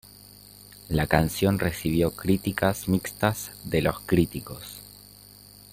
La 0.89 1.05
canción 1.05 1.59
recibió 1.59 2.15
críticas 2.15 2.87
mixtas 2.87 3.51
de 3.65 3.83
los 3.83 3.99
críticos. 3.99 4.81